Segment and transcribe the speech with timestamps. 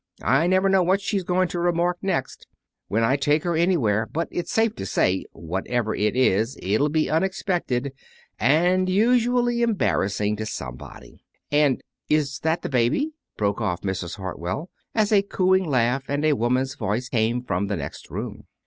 [0.23, 2.47] I never know what she's going to remark next,
[2.87, 7.07] when I take her anywhere; but it's safe to say, whatever it is, it'll be
[7.07, 7.93] unexpected
[8.39, 11.23] and usually embarrassing to somebody.
[11.51, 14.15] And is that the baby?" broke off Mrs.
[14.17, 18.45] Hartwell, as a cooing laugh and a woman's voice came from the next room.